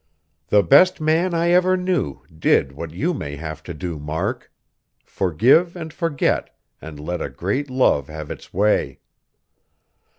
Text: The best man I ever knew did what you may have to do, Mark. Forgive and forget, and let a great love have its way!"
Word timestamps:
The 0.47 0.63
best 0.63 0.99
man 0.99 1.35
I 1.35 1.49
ever 1.51 1.77
knew 1.77 2.23
did 2.39 2.71
what 2.71 2.89
you 2.89 3.13
may 3.13 3.35
have 3.35 3.61
to 3.61 3.71
do, 3.75 3.99
Mark. 3.99 4.51
Forgive 5.05 5.75
and 5.75 5.93
forget, 5.93 6.57
and 6.81 6.99
let 6.99 7.21
a 7.21 7.29
great 7.29 7.69
love 7.69 8.07
have 8.07 8.31
its 8.31 8.51
way!" 8.51 8.99